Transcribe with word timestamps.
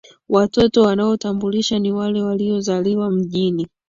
watoto 0.29 0.81
wanaotambulishwa 0.81 1.79
ni 1.79 1.91
wale 1.91 2.21
waliyozaliwa 2.21 3.11
mjini 3.11 3.67